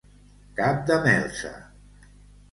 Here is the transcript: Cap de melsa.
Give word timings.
Cap 0.59 0.79
de 0.87 0.97
melsa. 1.03 1.51